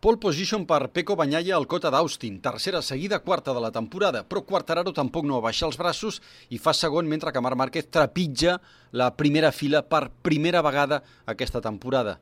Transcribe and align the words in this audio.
Pole 0.00 0.16
position 0.16 0.62
per 0.64 0.88
Peco 0.96 1.12
Banyaya 1.12 1.52
al 1.58 1.66
Cota 1.68 1.90
d'Austin, 1.92 2.38
tercera 2.40 2.80
seguida, 2.80 3.18
quarta 3.20 3.52
de 3.52 3.60
la 3.60 3.68
temporada, 3.70 4.22
però 4.24 4.40
Quartararo 4.48 4.94
tampoc 4.96 5.26
no 5.28 5.36
abaixa 5.36 5.66
els 5.66 5.76
braços 5.76 6.22
i 6.48 6.56
fa 6.56 6.72
segon 6.72 7.04
mentre 7.04 7.34
que 7.36 7.42
Marc 7.44 7.58
Márquez 7.60 7.90
trepitja 7.92 8.54
la 8.96 9.10
primera 9.12 9.50
fila 9.52 9.82
per 9.84 10.06
primera 10.24 10.62
vegada 10.64 11.02
aquesta 11.28 11.60
temporada. 11.60 12.14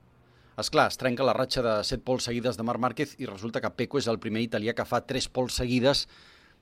És 0.59 0.73
clar, 0.75 0.89
es 0.91 0.99
trenca 0.99 1.23
la 1.23 1.37
ratxa 1.39 1.63
de 1.63 1.77
7 1.87 2.03
pols 2.03 2.27
seguides 2.27 2.59
de 2.59 2.67
Marc 2.67 2.83
Márquez 2.83 3.13
i 3.23 3.31
resulta 3.31 3.63
que 3.63 3.71
Peco 3.71 4.03
és 4.03 4.11
el 4.11 4.19
primer 4.19 4.43
italià 4.43 4.75
que 4.75 4.83
fa 4.83 5.05
3 5.07 5.31
pols 5.31 5.61
seguides 5.63 6.09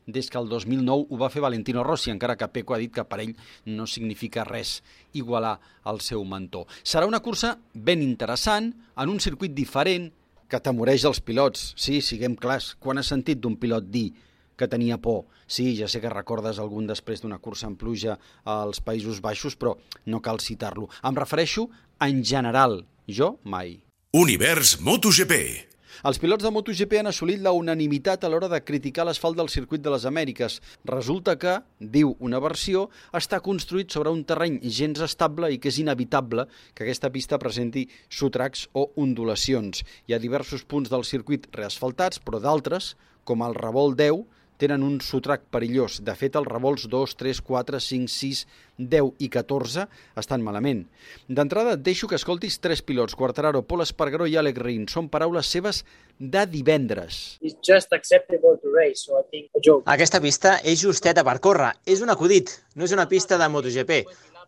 des 0.05 0.29
que 0.29 0.37
el 0.37 0.53
2009 0.53 1.09
ho 1.09 1.23
va 1.25 1.33
fer 1.33 1.41
Valentino 1.41 1.81
Rossi, 1.81 2.13
encara 2.13 2.37
que 2.37 2.51
Peco 2.53 2.77
ha 2.77 2.83
dit 2.85 2.93
que 2.93 3.07
per 3.09 3.23
ell 3.25 3.33
no 3.65 3.89
significa 3.89 4.45
res 4.45 4.83
igualar 5.17 5.57
el 5.89 6.05
seu 6.05 6.29
mentor. 6.29 6.69
Serà 6.85 7.09
una 7.09 7.25
cursa 7.25 7.57
ben 7.73 8.05
interessant, 8.05 8.69
en 9.01 9.09
un 9.09 9.19
circuit 9.19 9.57
diferent, 9.57 10.13
que 10.51 10.61
temoreix 10.63 11.05
els 11.09 11.21
pilots. 11.21 11.73
Sí, 11.77 12.01
siguem 12.03 12.37
clars. 12.39 12.75
Quan 12.81 12.99
has 13.01 13.13
sentit 13.13 13.41
d'un 13.43 13.57
pilot 13.61 13.91
dir 13.91 14.11
que 14.57 14.69
tenia 14.73 14.99
por? 15.03 15.27
Sí, 15.47 15.75
ja 15.79 15.89
sé 15.89 16.01
que 16.03 16.13
recordes 16.13 16.59
algun 16.63 16.89
després 16.89 17.23
d'una 17.23 17.39
cursa 17.43 17.69
en 17.71 17.77
pluja 17.77 18.17
als 18.45 18.81
Països 18.81 19.21
Baixos, 19.23 19.57
però 19.57 19.77
no 20.07 20.23
cal 20.23 20.41
citar-lo. 20.41 20.89
Em 21.05 21.19
refereixo 21.19 21.69
en 22.01 22.25
general. 22.25 22.85
Jo, 23.07 23.37
mai. 23.45 23.79
Univers 24.17 24.79
MotoGP. 24.81 25.76
Els 26.05 26.19
pilots 26.21 26.45
de 26.45 26.51
MotoGP 26.53 26.99
han 27.01 27.09
assolit 27.09 27.41
la 27.41 27.55
unanimitat 27.57 28.25
a 28.25 28.29
l'hora 28.29 28.51
de 28.53 28.61
criticar 28.61 29.07
l'asfalt 29.09 29.39
del 29.39 29.49
circuit 29.49 29.81
de 29.81 29.93
les 29.95 30.05
Amèriques. 30.05 30.59
Resulta 30.91 31.37
que, 31.41 31.55
diu 31.81 32.13
una 32.21 32.41
versió, 32.43 32.87
està 33.17 33.41
construït 33.41 33.95
sobre 33.95 34.13
un 34.13 34.21
terreny 34.29 34.59
gens 34.69 35.01
estable 35.01 35.49
i 35.55 35.59
que 35.59 35.73
és 35.73 35.81
inevitable 35.81 36.45
que 36.75 36.85
aquesta 36.85 37.09
pista 37.15 37.41
presenti 37.41 37.87
sotracs 38.11 38.67
o 38.75 38.91
ondulacions. 39.01 39.85
Hi 40.07 40.13
ha 40.13 40.21
diversos 40.21 40.67
punts 40.69 40.93
del 40.93 41.07
circuit 41.09 41.49
reasfaltats, 41.57 42.21
però 42.21 42.43
d'altres, 42.45 42.93
com 43.25 43.41
el 43.47 43.57
revolt 43.57 43.97
10, 43.97 44.27
tenen 44.61 44.83
un 44.83 44.99
sotrac 45.05 45.45
perillós. 45.53 46.01
De 46.05 46.15
fet, 46.19 46.37
els 46.39 46.49
revolts 46.49 46.87
2, 46.93 47.15
3, 47.21 47.41
4, 47.45 47.81
5, 47.81 48.11
6, 48.13 48.43
10 48.79 49.23
i 49.25 49.29
14 49.33 49.87
estan 50.21 50.45
malament. 50.45 50.85
D'entrada, 51.29 51.77
et 51.77 51.85
deixo 51.87 52.09
que 52.09 52.19
escoltis 52.19 52.59
tres 52.61 52.83
pilots, 52.85 53.17
Quartararo, 53.17 53.63
Pol 53.63 53.85
Espargaró 53.85 54.29
i 54.29 54.37
Alec 54.37 54.61
Rin. 54.63 54.87
Són 54.89 55.11
paraules 55.13 55.49
seves 55.53 55.83
de 56.19 56.47
divendres. 56.51 57.39
It's 57.41 57.59
just 57.65 57.93
acceptable 57.97 58.57
to 58.63 58.73
race, 58.75 59.05
so 59.05 59.21
I 59.21 59.25
think 59.31 59.51
a 59.57 59.63
joke. 59.65 59.85
Aquesta 59.93 60.21
pista 60.25 60.59
és 60.65 60.81
justeta 60.83 61.25
per 61.27 61.39
córrer. 61.45 61.73
És 61.87 62.05
un 62.05 62.13
acudit, 62.13 62.53
no 62.75 62.85
és 62.89 62.97
una 62.97 63.09
pista 63.09 63.41
de 63.41 63.49
MotoGP. 63.49 64.03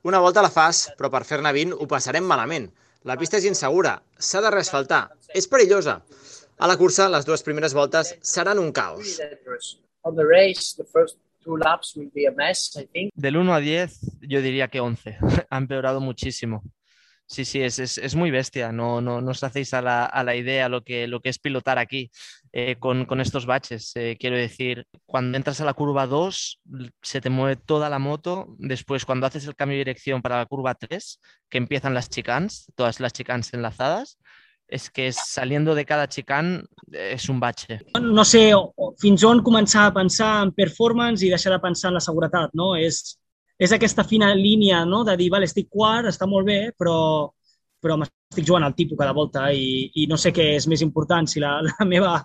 Una 0.09 0.21
volta 0.23 0.45
la 0.45 0.53
fas, 0.53 0.87
però 0.99 1.11
per 1.11 1.25
fer-ne 1.27 1.53
20 1.53 1.81
ho 1.81 1.89
passarem 1.91 2.25
malament. 2.25 2.69
La 3.09 3.17
pista 3.19 3.39
és 3.39 3.47
insegura, 3.49 3.97
s'ha 4.19 4.43
de 4.43 4.51
reasfaltar, 4.51 5.05
és 5.35 5.47
perillosa. 5.51 6.01
A 6.59 6.67
la 6.67 6.77
cursa, 6.79 7.07
les 7.09 7.27
dues 7.27 7.45
primeres 7.47 7.75
voltes 7.75 8.17
seran 8.21 8.59
un 8.59 8.73
caos. 8.75 9.19
The 10.15 10.25
race, 10.25 10.75
the 10.77 10.85
first 10.85 11.19
two 11.45 11.57
laps 11.57 11.97
will 11.97 12.11
be 12.15 12.27
a 12.27 12.33
mess, 12.33 12.77
I 12.77 12.87
think. 12.87 13.13
Del 13.15 13.37
1 13.37 13.55
a 13.55 13.61
10, 13.61 14.19
yo 14.23 14.43
diría 14.43 14.69
que 14.69 14.81
11. 14.81 15.19
ha 15.51 15.57
empeorado 15.57 16.01
muchísimo. 16.01 16.63
Sí, 17.31 17.45
sí, 17.45 17.61
es, 17.61 17.79
es, 17.79 17.99
es 17.99 18.15
muy 18.15 18.31
bestia. 18.31 18.73
No, 18.73 19.03
no, 19.03 19.21
no 19.21 19.33
os 19.33 19.45
hacéis 19.45 19.75
a 19.75 19.83
la, 19.83 20.07
a 20.07 20.25
la 20.25 20.35
idea 20.35 20.71
lo 20.71 20.83
que, 20.83 21.07
lo 21.07 21.21
que 21.21 21.29
es 21.29 21.39
pilotar 21.39 21.79
aquí 21.79 22.11
eh, 22.53 22.77
con, 22.79 23.05
con, 23.05 23.21
estos 23.21 23.45
baches. 23.45 23.93
Eh, 23.97 24.17
quiero 24.19 24.37
decir, 24.37 24.87
cuando 25.05 25.37
entras 25.37 25.61
a 25.61 25.67
la 25.67 25.75
curva 25.75 26.07
2, 26.07 26.61
se 27.03 27.21
te 27.21 27.29
mueve 27.29 27.57
toda 27.57 27.91
la 27.91 27.99
moto. 27.99 28.57
Después, 28.59 29.05
cuando 29.05 29.27
haces 29.27 29.47
el 29.47 29.57
cambio 29.57 29.75
de 29.75 29.85
dirección 29.85 30.23
para 30.23 30.39
la 30.39 30.47
curva 30.47 30.75
3, 30.75 31.21
que 31.51 31.59
empiezan 31.59 31.93
las 31.93 32.09
chicans, 32.09 32.73
todas 32.75 32.99
las 32.99 33.13
chicans 33.13 33.53
enlazadas, 33.53 34.19
és 34.69 34.91
que 34.91 35.09
saliendo 35.13 35.75
de 35.75 35.85
cada 35.89 36.07
chicane 36.07 36.61
és 36.93 37.29
un 37.33 37.41
batxe. 37.41 37.81
No 38.05 38.25
sé 38.25 38.51
fins 39.01 39.25
on 39.25 39.41
començar 39.45 39.87
a 39.89 39.95
pensar 39.97 40.31
en 40.45 40.53
performance 40.53 41.25
i 41.25 41.33
deixar 41.33 41.55
de 41.55 41.63
pensar 41.63 41.89
en 41.91 41.97
la 41.97 42.05
seguretat, 42.05 42.53
no? 42.53 42.75
És, 42.77 43.17
és 43.59 43.73
aquesta 43.73 44.05
fina 44.05 44.35
línia 44.37 44.85
no? 44.85 45.03
de 45.09 45.17
dir, 45.17 45.31
vale, 45.33 45.49
estic 45.49 45.71
quart, 45.73 46.11
està 46.13 46.29
molt 46.29 46.47
bé, 46.47 46.61
però, 46.79 46.99
però 47.81 47.97
m'estic 47.97 48.45
jugant 48.45 48.69
al 48.69 48.77
tipus 48.77 49.01
cada 49.01 49.17
volta 49.17 49.49
i, 49.53 49.89
i 49.97 50.07
no 50.11 50.21
sé 50.21 50.35
què 50.37 50.53
és 50.59 50.69
més 50.69 50.85
important, 50.85 51.27
si 51.27 51.41
la, 51.41 51.59
la 51.65 51.89
meva 51.89 52.19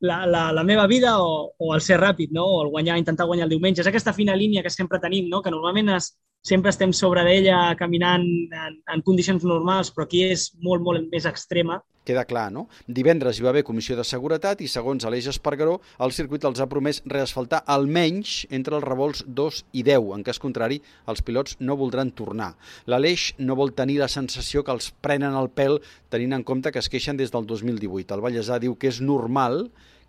la, 0.00 0.24
la, 0.26 0.46
la 0.52 0.64
meva 0.64 0.86
vida 0.88 1.18
o, 1.20 1.52
o 1.58 1.74
el 1.74 1.82
ser 1.84 1.98
ràpid, 2.00 2.30
no? 2.32 2.44
o 2.44 2.62
el 2.64 2.70
guanyar, 2.72 2.96
intentar 2.98 3.26
guanyar 3.28 3.46
el 3.46 3.54
diumenge. 3.56 3.82
És 3.82 3.88
aquesta 3.88 4.14
fina 4.16 4.36
línia 4.36 4.62
que 4.64 4.72
sempre 4.72 5.00
tenim, 5.00 5.28
no? 5.28 5.42
que 5.44 5.52
normalment 5.52 5.92
es, 5.96 6.14
sempre 6.42 6.70
estem 6.72 6.92
sobre 6.96 7.24
d'ella 7.26 7.74
caminant 7.78 8.24
en, 8.24 8.80
en 8.94 9.04
condicions 9.04 9.44
normals, 9.44 9.92
però 9.92 10.06
aquí 10.06 10.24
és 10.30 10.50
molt, 10.64 10.82
molt 10.82 11.08
més 11.12 11.28
extrema. 11.28 11.80
Queda 12.00 12.24
clar, 12.24 12.46
no? 12.50 12.64
Divendres 12.88 13.38
hi 13.38 13.44
va 13.44 13.50
haver 13.52 13.62
comissió 13.62 13.94
de 13.94 14.06
seguretat 14.08 14.62
i, 14.64 14.68
segons 14.72 15.04
Aleix 15.04 15.28
Espargaró, 15.30 15.76
el 16.00 16.14
circuit 16.16 16.46
els 16.48 16.62
ha 16.62 16.66
promès 16.70 17.02
reasfaltar 17.04 17.60
almenys 17.68 18.46
entre 18.48 18.78
els 18.78 18.86
revolts 18.86 19.20
2 19.28 19.60
i 19.76 19.84
10. 19.86 20.08
En 20.16 20.24
cas 20.24 20.40
contrari, 20.40 20.80
els 21.12 21.20
pilots 21.22 21.58
no 21.60 21.76
voldran 21.76 22.14
tornar. 22.16 22.54
L'Aleix 22.88 23.34
no 23.38 23.58
vol 23.58 23.74
tenir 23.76 24.00
la 24.00 24.08
sensació 24.08 24.64
que 24.64 24.72
els 24.72 24.90
prenen 25.04 25.36
el 25.36 25.52
pèl 25.52 25.78
tenint 26.10 26.38
en 26.38 26.46
compte 26.46 26.72
que 26.72 26.80
es 26.80 26.88
queixen 26.88 27.20
des 27.20 27.30
del 27.34 27.46
2018. 27.46 28.16
El 28.16 28.24
Vallèsà 28.24 28.58
diu 28.64 28.78
que 28.80 28.88
és 28.88 29.02
normal 29.04 29.66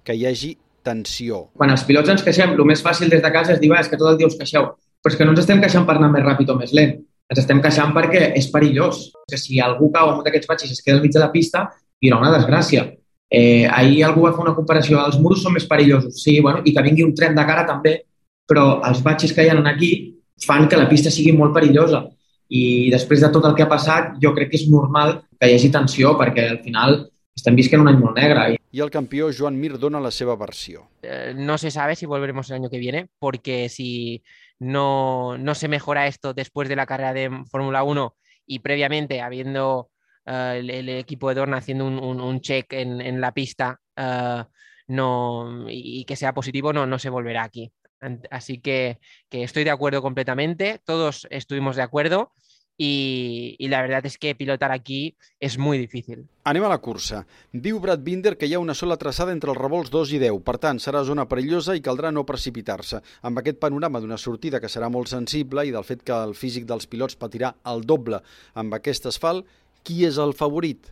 que 0.08 0.16
hi 0.16 0.26
hagi 0.26 0.56
tensió. 0.82 1.50
Quan 1.60 1.76
els 1.76 1.84
pilots 1.86 2.10
ens 2.10 2.24
queixem, 2.26 2.56
el 2.56 2.66
més 2.66 2.82
fàcil 2.82 3.12
des 3.12 3.22
de 3.22 3.34
casa 3.36 3.54
és 3.54 3.62
dir, 3.62 3.70
va, 3.70 3.84
és 3.84 3.92
que 3.92 4.00
tot 4.00 4.14
el 4.14 4.18
dia 4.18 4.32
us 4.32 4.40
queixeu. 4.40 4.72
Però 5.02 5.14
és 5.14 5.18
que 5.18 5.26
no 5.26 5.34
ens 5.34 5.42
estem 5.44 5.62
queixant 5.62 5.86
per 5.88 5.98
anar 5.98 6.12
més 6.14 6.26
ràpid 6.26 6.50
o 6.54 6.58
més 6.60 6.74
lent. 6.78 6.98
Ens 7.32 7.40
estem 7.42 7.62
queixant 7.64 7.94
perquè 7.96 8.32
és 8.38 8.50
perillós. 8.54 9.08
Que 9.30 9.40
si 9.40 9.60
algú 9.60 9.92
cau 9.94 10.12
en 10.12 10.20
un 10.22 10.26
d'aquests 10.26 10.50
batxes 10.50 10.72
i 10.72 10.78
es 10.78 10.84
queda 10.86 11.00
al 11.00 11.06
mig 11.06 11.14
de 11.16 11.24
la 11.24 11.32
pista, 11.34 11.70
hi 12.02 12.12
haurà 12.12 12.22
una 12.26 12.34
desgràcia. 12.38 12.86
Eh, 13.32 13.66
ahir 13.72 14.04
algú 14.04 14.26
va 14.26 14.34
fer 14.36 14.44
una 14.44 14.56
comparació, 14.56 15.00
els 15.08 15.18
murs 15.24 15.40
són 15.46 15.54
més 15.56 15.66
perillosos, 15.70 16.18
sí, 16.20 16.34
bueno, 16.44 16.60
i 16.68 16.74
que 16.76 16.84
vingui 16.84 17.06
un 17.06 17.14
tren 17.16 17.38
de 17.38 17.46
cara 17.48 17.64
també, 17.64 17.94
però 18.44 18.82
els 18.90 19.00
batxes 19.06 19.32
que 19.32 19.46
hi 19.46 19.52
ha 19.54 19.56
aquí 19.72 19.92
fan 20.46 20.68
que 20.68 20.76
la 20.76 20.90
pista 20.90 21.10
sigui 21.10 21.32
molt 21.38 21.54
perillosa. 21.56 22.04
I 22.52 22.92
després 22.92 23.22
de 23.24 23.30
tot 23.32 23.46
el 23.48 23.56
que 23.56 23.64
ha 23.64 23.72
passat, 23.72 24.18
jo 24.20 24.34
crec 24.36 24.52
que 24.52 24.60
és 24.60 24.68
normal 24.68 25.22
que 25.40 25.48
hi 25.48 25.56
hagi 25.56 25.72
tensió, 25.72 26.18
perquè 26.20 26.50
al 26.50 26.60
final 26.66 26.98
estem 27.38 27.56
visquent 27.56 27.82
un 27.82 27.88
any 27.88 28.02
molt 28.02 28.20
negre. 28.20 28.58
Y 28.72 28.80
el 28.80 28.90
campeón 28.90 29.34
Joan 29.38 29.60
Mir 29.60 29.78
dona 29.78 30.00
la 30.00 30.12
seva 30.12 30.36
versió. 30.36 30.90
Eh, 31.02 31.34
no 31.36 31.58
se 31.58 31.72
sabe 31.72 31.96
si 31.96 32.06
volveremos 32.06 32.50
el 32.50 32.56
año 32.56 32.70
que 32.70 32.80
viene, 32.80 33.10
porque 33.20 33.68
si 33.68 34.24
no, 34.60 35.38
no 35.38 35.56
se 35.56 35.68
mejora 35.68 36.08
esto 36.08 36.34
después 36.34 36.70
de 36.70 36.78
la 36.78 36.86
carrera 36.86 37.14
de 37.14 37.44
Fórmula 37.50 37.84
1 37.84 38.16
y 38.46 38.60
previamente 38.60 39.22
habiendo 39.22 39.92
uh, 40.26 40.54
el, 40.56 40.88
equipo 40.90 41.30
de 41.30 41.36
Dorna 41.36 41.58
haciendo 41.58 41.86
un, 41.86 42.00
un, 42.00 42.42
check 42.42 42.72
en, 42.72 43.20
la 43.20 43.34
pista 43.34 43.80
uh, 43.98 44.44
no, 44.88 45.70
y, 45.70 46.02
y, 46.02 46.06
que 46.06 46.16
sea 46.16 46.34
positivo, 46.34 46.72
no, 46.72 46.86
no 46.86 46.98
se 46.98 47.10
volverá 47.10 47.44
aquí. 47.44 47.74
Así 48.32 48.60
que, 48.60 49.00
que 49.30 49.44
estoy 49.44 49.64
de 49.64 49.70
acuerdo 49.70 50.02
completamente, 50.02 50.80
todos 50.86 51.28
estuvimos 51.30 51.76
de 51.76 51.84
acuerdo 51.84 52.32
i, 52.82 53.56
i 53.62 53.70
la 53.70 53.82
veritat 53.84 54.08
és 54.10 54.18
que 54.18 54.34
pilotar 54.38 54.72
aquí 54.74 55.02
és 55.44 55.58
molt 55.62 55.78
difícil. 55.82 56.24
Anem 56.50 56.66
a 56.66 56.72
la 56.72 56.80
cursa. 56.82 57.22
Diu 57.54 57.78
Brad 57.84 58.02
Binder 58.06 58.34
que 58.40 58.50
hi 58.50 58.56
ha 58.58 58.62
una 58.64 58.76
sola 58.78 58.98
traçada 59.02 59.36
entre 59.36 59.54
els 59.54 59.60
revolts 59.60 59.92
2 59.94 60.16
i 60.18 60.22
10, 60.24 60.40
per 60.48 60.58
tant 60.64 60.82
serà 60.82 61.04
zona 61.06 61.28
perillosa 61.30 61.76
i 61.78 61.84
caldrà 61.86 62.10
no 62.14 62.26
precipitar-se. 62.26 63.02
Amb 63.28 63.42
aquest 63.42 63.62
panorama 63.62 64.02
d'una 64.02 64.18
sortida 64.18 64.62
que 64.64 64.72
serà 64.72 64.90
molt 64.90 65.12
sensible 65.14 65.68
i 65.68 65.76
del 65.76 65.86
fet 65.86 66.02
que 66.08 66.16
el 66.16 66.34
físic 66.38 66.66
dels 66.70 66.90
pilots 66.90 67.20
patirà 67.22 67.54
el 67.70 67.86
doble 67.86 68.24
amb 68.58 68.80
aquest 68.80 69.06
asfalt, 69.14 69.46
qui 69.86 70.02
és 70.08 70.18
el 70.22 70.34
favorit? 70.38 70.90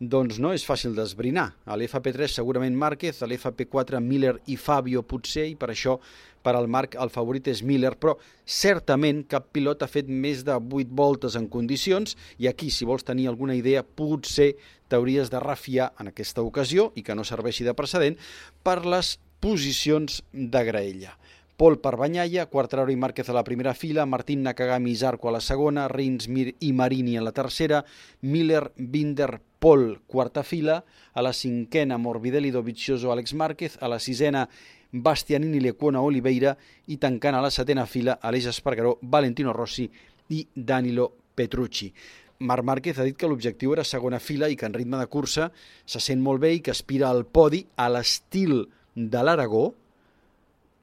Doncs 0.00 0.38
no 0.40 0.54
és 0.56 0.62
fàcil 0.64 0.94
d'esbrinar. 0.96 1.50
A 1.68 1.76
l'FP3 1.76 2.32
segurament 2.32 2.72
Márquez, 2.72 3.18
a 3.20 3.26
l'FP4 3.26 3.98
Miller 4.00 4.38
i 4.48 4.56
Fabio 4.56 5.02
potser, 5.04 5.44
i 5.50 5.58
per 5.60 5.68
això 5.74 5.98
per 6.40 6.54
al 6.56 6.70
Marc 6.72 6.96
el 6.96 7.12
favorit 7.12 7.50
és 7.52 7.60
Miller, 7.60 7.92
però 8.00 8.14
certament 8.48 9.26
cap 9.28 9.50
pilot 9.52 9.84
ha 9.84 9.90
fet 9.92 10.08
més 10.08 10.40
de 10.48 10.56
8 10.56 10.94
voltes 10.96 11.36
en 11.36 11.50
condicions 11.52 12.16
i 12.40 12.48
aquí, 12.48 12.70
si 12.72 12.88
vols 12.88 13.04
tenir 13.04 13.28
alguna 13.28 13.58
idea, 13.58 13.84
potser 13.84 14.54
t'hauries 14.88 15.28
de 15.28 15.44
refiar 15.44 15.90
en 16.00 16.08
aquesta 16.08 16.40
ocasió 16.48 16.94
i 16.96 17.04
que 17.04 17.14
no 17.14 17.28
serveixi 17.28 17.68
de 17.68 17.76
precedent 17.76 18.16
per 18.64 18.80
les 18.86 19.18
posicions 19.44 20.22
de 20.32 20.64
graella. 20.64 21.12
Pol 21.60 21.76
per 21.76 21.98
Banyalla, 22.00 22.46
Quartararo 22.48 22.88
i 22.88 22.96
Márquez 22.96 23.28
a 23.28 23.34
la 23.36 23.44
primera 23.44 23.74
fila, 23.74 24.06
Martín 24.08 24.40
Nakagami 24.40 24.94
i 24.94 24.96
Zarco 24.96 25.28
a 25.28 25.32
la 25.34 25.42
segona, 25.44 25.88
Rins, 25.92 26.26
Mir 26.32 26.54
i 26.64 26.72
Marini 26.72 27.18
a 27.18 27.20
la 27.20 27.32
tercera, 27.36 27.82
Miller, 28.22 28.72
Binder, 28.76 29.42
Pol, 29.58 30.00
quarta 30.06 30.42
fila, 30.42 30.78
a 31.12 31.20
la 31.20 31.34
cinquena 31.34 31.98
Morbidelli, 31.98 32.50
Dovizioso, 32.50 33.12
Àlex 33.12 33.34
Márquez, 33.36 33.76
a 33.78 33.90
la 33.92 33.98
sisena 34.00 34.46
Bastianini, 34.90 35.60
Lecuona, 35.60 36.00
Oliveira 36.00 36.54
i 36.88 36.96
tancant 36.96 37.36
a 37.36 37.42
la 37.44 37.52
setena 37.52 37.84
fila 37.84 38.16
Aleix 38.22 38.48
Espargaró, 38.54 38.96
Valentino 39.02 39.52
Rossi 39.52 39.84
i 40.32 40.46
Danilo 40.54 41.10
Petrucci. 41.34 41.92
Marc 42.38 42.64
Márquez 42.64 42.96
ha 42.96 43.04
dit 43.04 43.20
que 43.20 43.28
l'objectiu 43.28 43.76
era 43.76 43.84
segona 43.84 44.18
fila 44.18 44.48
i 44.48 44.56
que 44.56 44.64
en 44.64 44.72
ritme 44.72 44.96
de 44.96 45.10
cursa 45.12 45.52
se 45.84 46.00
sent 46.00 46.24
molt 46.24 46.40
bé 46.40 46.54
i 46.54 46.64
que 46.64 46.72
aspira 46.72 47.12
al 47.12 47.26
podi 47.28 47.66
a 47.76 47.90
l'estil 47.92 48.62
de 48.96 49.28
l'Aragó. 49.28 49.74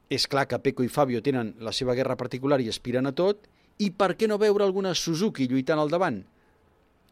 És 0.10 0.28
clar 0.32 0.46
que 0.48 0.60
Peco 0.64 0.86
i 0.86 0.92
Fabio 0.92 1.20
tenen 1.24 1.54
la 1.60 1.74
seva 1.76 1.96
guerra 1.98 2.16
particular 2.16 2.62
i 2.64 2.70
aspiren 2.72 3.10
a 3.10 3.14
tot. 3.16 3.48
I 3.84 3.92
per 3.92 4.14
què 4.18 4.30
no 4.30 4.40
veure 4.42 4.64
alguna 4.64 4.96
Suzuki 4.96 5.50
lluitant 5.50 5.80
al 5.82 5.92
davant? 5.92 6.22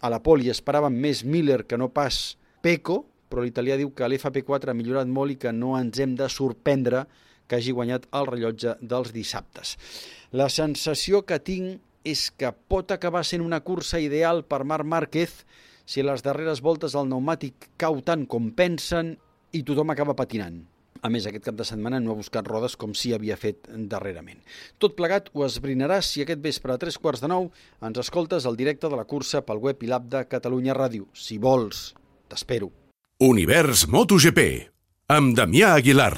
A 0.01 0.09
la 0.11 0.21
poli 0.23 0.49
esperaven 0.51 0.95
més 1.01 1.23
Miller 1.23 1.65
que 1.67 1.77
no 1.77 1.89
pas 1.91 2.37
Peco, 2.63 3.03
però 3.29 3.43
l'italià 3.43 3.75
diu 3.77 3.91
que 3.93 4.07
l'FP4 4.07 4.71
ha 4.71 4.77
millorat 4.77 5.09
molt 5.11 5.35
i 5.35 5.39
que 5.41 5.51
no 5.53 5.75
ens 5.77 5.99
hem 5.99 6.15
de 6.15 6.29
sorprendre 6.31 7.05
que 7.47 7.59
hagi 7.59 7.75
guanyat 7.75 8.07
el 8.15 8.29
rellotge 8.29 8.77
dels 8.81 9.11
dissabtes. 9.13 9.75
La 10.31 10.47
sensació 10.49 11.21
que 11.27 11.39
tinc 11.39 11.81
és 12.05 12.29
que 12.31 12.51
pot 12.69 12.93
acabar 12.93 13.25
sent 13.25 13.43
una 13.43 13.61
cursa 13.65 13.99
ideal 14.01 14.43
per 14.45 14.63
Marc 14.63 14.85
Márquez 14.87 15.41
si 15.85 16.05
les 16.05 16.23
darreres 16.25 16.61
voltes 16.65 16.95
el 16.95 17.09
pneumàtic 17.09 17.69
cau 17.81 17.99
tant 18.05 18.25
com 18.29 18.49
pensen 18.57 19.15
i 19.53 19.61
tothom 19.65 19.93
acaba 19.93 20.17
patinant. 20.17 20.63
A 21.05 21.09
més, 21.13 21.27
aquest 21.29 21.43
cap 21.45 21.57
de 21.57 21.65
setmana 21.67 21.99
no 22.01 22.13
ha 22.13 22.17
buscat 22.17 22.47
rodes 22.49 22.73
com 22.81 22.95
si 22.97 23.11
havia 23.13 23.35
fet 23.37 23.67
darrerament. 23.91 24.39
Tot 24.81 24.95
plegat 24.97 25.27
ho 25.33 25.43
esbrinaràs 25.45 26.07
si 26.09 26.23
aquest 26.23 26.41
vespre 26.41 26.73
a 26.73 26.79
tres 26.81 26.97
quarts 26.97 27.21
de 27.21 27.29
nou 27.29 27.51
ens 27.85 27.99
escoltes 28.01 28.47
el 28.49 28.57
directe 28.57 28.89
de 28.89 28.97
la 28.97 29.05
cursa 29.11 29.43
pel 29.45 29.61
web 29.61 29.83
i 29.85 29.91
l'app 29.91 30.07
de 30.15 30.23
Catalunya 30.31 30.73
Ràdio. 30.73 31.05
Si 31.13 31.37
vols, 31.37 31.91
t'espero. 32.31 32.71
Univers 33.21 33.85
MotoGP 33.93 34.47
amb 35.13 35.37
Damià 35.37 35.75
Aguilar. 35.77 36.15